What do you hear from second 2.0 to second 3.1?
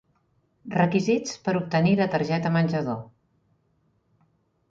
targeta menjador.